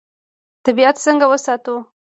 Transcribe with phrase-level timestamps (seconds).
[0.65, 1.75] طبیعت څنګه وساتو؟